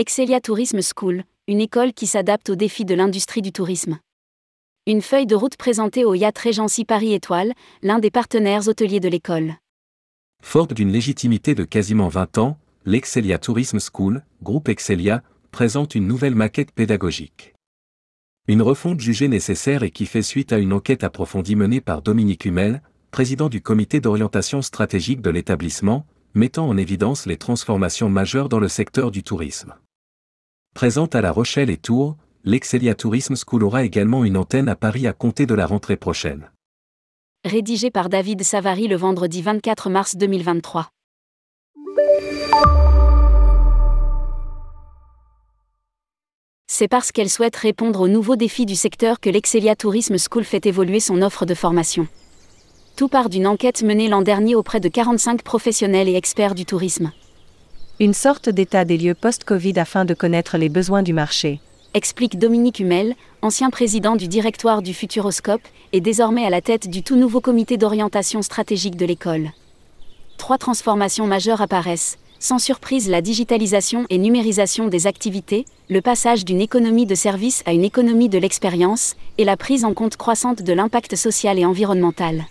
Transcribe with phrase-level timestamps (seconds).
[0.00, 3.98] Excelia Tourism School, une école qui s'adapte aux défis de l'industrie du tourisme.
[4.86, 7.52] Une feuille de route présentée au Yacht Regency Paris Étoile,
[7.82, 9.56] l'un des partenaires hôteliers de l'école.
[10.42, 16.34] Forte d'une légitimité de quasiment 20 ans, l'Excelia Tourism School, groupe Excelia, présente une nouvelle
[16.34, 17.52] maquette pédagogique.
[18.48, 22.46] Une refonte jugée nécessaire et qui fait suite à une enquête approfondie menée par Dominique
[22.46, 22.80] Hummel,
[23.10, 28.68] président du comité d'orientation stratégique de l'établissement, mettant en évidence les transformations majeures dans le
[28.68, 29.74] secteur du tourisme.
[30.74, 35.06] Présente à La Rochelle et Tours, l'Excelia Tourism School aura également une antenne à Paris
[35.06, 36.50] à compter de la rentrée prochaine.
[37.44, 40.88] Rédigé par David Savary le vendredi 24 mars 2023.
[46.68, 50.64] C'est parce qu'elle souhaite répondre aux nouveaux défis du secteur que l'Excelia Tourism School fait
[50.66, 52.06] évoluer son offre de formation.
[52.96, 57.10] Tout part d'une enquête menée l'an dernier auprès de 45 professionnels et experts du tourisme.
[58.02, 61.60] Une sorte d'état des lieux post-Covid afin de connaître les besoins du marché.
[61.92, 65.60] Explique Dominique Hummel, ancien président du directoire du Futuroscope
[65.92, 69.50] et désormais à la tête du tout nouveau comité d'orientation stratégique de l'école.
[70.38, 76.62] Trois transformations majeures apparaissent, sans surprise la digitalisation et numérisation des activités, le passage d'une
[76.62, 80.72] économie de service à une économie de l'expérience, et la prise en compte croissante de
[80.72, 82.46] l'impact social et environnemental.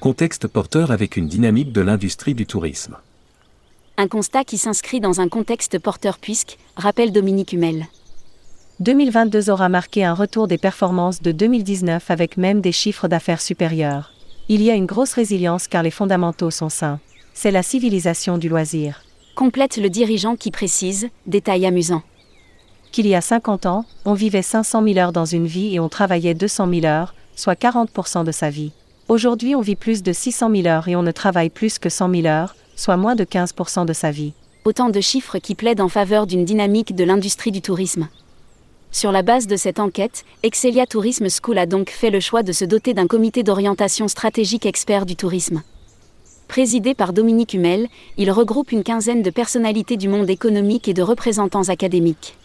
[0.00, 2.96] Contexte porteur avec une dynamique de l'industrie du tourisme.
[3.96, 7.86] Un constat qui s'inscrit dans un contexte porteur puisque, rappelle Dominique Hummel.
[8.80, 14.10] 2022 aura marqué un retour des performances de 2019 avec même des chiffres d'affaires supérieurs.
[14.48, 16.98] Il y a une grosse résilience car les fondamentaux sont sains.
[17.34, 19.04] C'est la civilisation du loisir.
[19.36, 22.02] Complète le dirigeant qui précise, détail amusant.
[22.90, 25.88] Qu'il y a 50 ans, on vivait 500 000 heures dans une vie et on
[25.88, 28.72] travaillait 200 000 heures, soit 40% de sa vie.
[29.06, 32.10] Aujourd'hui, on vit plus de 600 000 heures et on ne travaille plus que 100
[32.10, 34.32] 000 heures, soit moins de 15% de sa vie.
[34.64, 38.08] Autant de chiffres qui plaident en faveur d'une dynamique de l'industrie du tourisme.
[38.90, 42.52] Sur la base de cette enquête, Excelia Tourism School a donc fait le choix de
[42.52, 45.62] se doter d'un comité d'orientation stratégique expert du tourisme.
[46.46, 51.02] Présidé par Dominique Hummel, il regroupe une quinzaine de personnalités du monde économique et de
[51.02, 52.36] représentants académiques.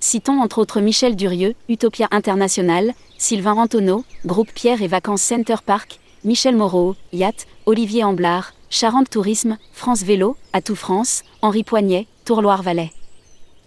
[0.00, 6.00] Citons entre autres Michel Durieux, Utopia International, Sylvain Antonneau, Groupe Pierre et Vacances Center Park,
[6.24, 12.90] Michel Moreau, Yacht, Olivier Amblard, Charente Tourisme, France Vélo, Atout France, Henri Poignet, Tourloire Valais.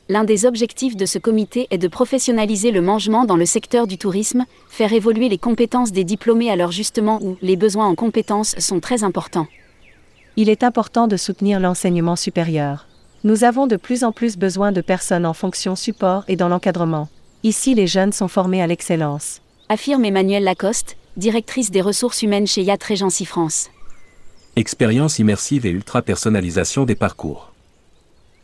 [0.09, 3.97] L'un des objectifs de ce comité est de professionnaliser le mangement dans le secteur du
[3.97, 8.55] tourisme, faire évoluer les compétences des diplômés à leur justement où les besoins en compétences
[8.59, 9.47] sont très importants.
[10.35, 12.87] Il est important de soutenir l'enseignement supérieur.
[13.23, 17.09] Nous avons de plus en plus besoin de personnes en fonction support et dans l'encadrement.
[17.43, 19.41] Ici, les jeunes sont formés à l'excellence.
[19.67, 23.69] Affirme Emmanuelle Lacoste, directrice des ressources humaines chez Yat Regency France.
[24.57, 27.47] Expérience immersive et ultra-personnalisation des parcours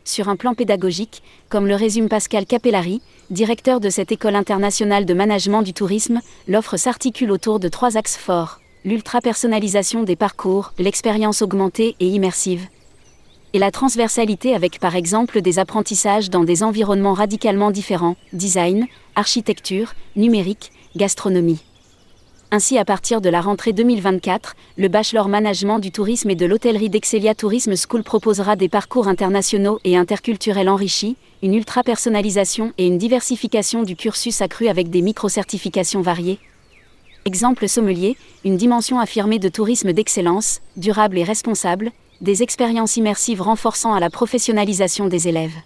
[0.04, 5.12] sur un plan pédagogique, comme le résume Pascal Capellari, directeur de cette école internationale de
[5.12, 11.94] management du tourisme, l'offre s'articule autour de trois axes forts l'ultra-personnalisation des parcours, l'expérience augmentée
[12.00, 12.68] et immersive.
[13.52, 19.92] Et la transversalité avec par exemple des apprentissages dans des environnements radicalement différents, design, architecture,
[20.16, 21.60] numérique, gastronomie.
[22.50, 26.88] Ainsi, à partir de la rentrée 2024, le Bachelor Management du Tourisme et de l'Hôtellerie
[26.88, 33.82] d'Excelia Tourisme School proposera des parcours internationaux et interculturels enrichis, une ultra-personnalisation et une diversification
[33.82, 36.38] du cursus accru avec des micro-certifications variées.
[37.26, 38.16] Exemple sommelier,
[38.46, 41.90] une dimension affirmée de tourisme d'excellence, durable et responsable,
[42.22, 45.56] des expériences immersives renforçant à la professionnalisation des élèves.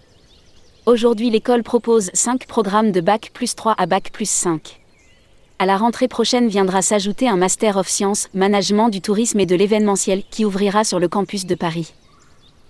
[0.85, 4.82] Aujourd'hui, l'école propose 5 programmes de Bac plus 3 à Bac plus 5.
[5.63, 9.55] À la rentrée prochaine viendra s'ajouter un Master of Science, Management du tourisme et de
[9.55, 11.93] l'événementiel qui ouvrira sur le campus de Paris.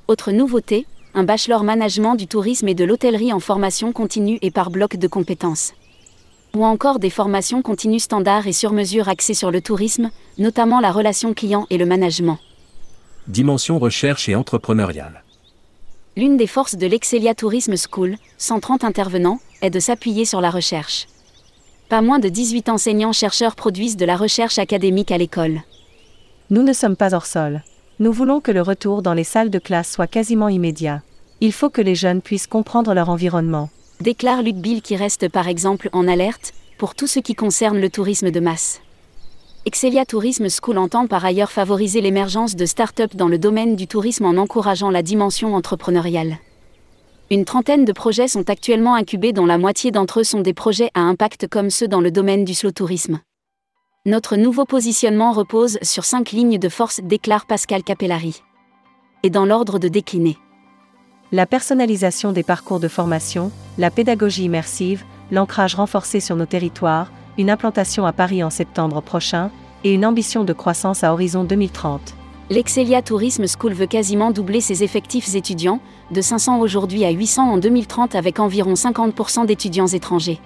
[0.07, 4.69] Autre nouveauté, un Bachelor Management du tourisme et de l'hôtellerie en formation continue et par
[4.69, 5.73] bloc de compétences.
[6.55, 10.91] Ou encore des formations continues standards et sur mesure axées sur le tourisme, notamment la
[10.91, 12.37] relation client et le management.
[13.27, 15.23] Dimension recherche et entrepreneuriale.
[16.15, 21.07] L'une des forces de l'Excelia Tourism School, 130 intervenants, est de s'appuyer sur la recherche.
[21.93, 25.61] Pas moins de 18 enseignants-chercheurs produisent de la recherche académique à l'école.
[26.49, 27.61] Nous ne sommes pas hors sol.
[27.99, 31.03] Nous voulons que le retour dans les salles de classe soit quasiment immédiat.
[31.39, 33.69] Il faut que les jeunes puissent comprendre leur environnement.
[34.01, 37.91] Déclare Luc Bill qui reste par exemple en alerte pour tout ce qui concerne le
[37.91, 38.81] tourisme de masse.
[39.67, 44.25] Excelia Tourism School entend par ailleurs favoriser l'émergence de start-up dans le domaine du tourisme
[44.25, 46.39] en encourageant la dimension entrepreneuriale.
[47.33, 50.91] Une trentaine de projets sont actuellement incubés dont la moitié d'entre eux sont des projets
[50.93, 53.21] à impact comme ceux dans le domaine du slow tourisme.
[54.05, 58.43] Notre nouveau positionnement repose sur cinq lignes de force, déclare Pascal Capellari.
[59.23, 60.37] Et dans l'ordre de décliner.
[61.31, 67.49] La personnalisation des parcours de formation, la pédagogie immersive, l'ancrage renforcé sur nos territoires, une
[67.49, 69.49] implantation à Paris en septembre prochain,
[69.83, 72.13] et une ambition de croissance à horizon 2030.
[72.49, 75.79] L'Excelia Tourisme School veut quasiment doubler ses effectifs étudiants,
[76.11, 80.39] de 500 aujourd'hui à 800 en 2030 avec environ 50% d'étudiants étrangers.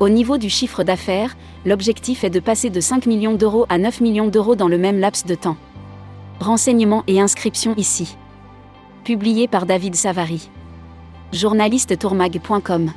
[0.00, 4.00] Au niveau du chiffre d'affaires, l'objectif est de passer de 5 millions d'euros à 9
[4.00, 5.56] millions d'euros dans le même laps de temps.
[6.40, 8.16] Renseignements et inscriptions ici.
[9.04, 10.50] Publié par David Savary.
[11.32, 12.90] Journaliste tourmag.com